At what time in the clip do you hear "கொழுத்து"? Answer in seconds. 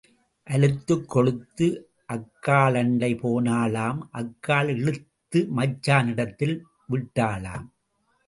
1.07-1.67